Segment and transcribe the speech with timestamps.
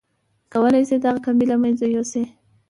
[0.51, 2.23] کولای شئ دغه کمی له منځه يوسئ.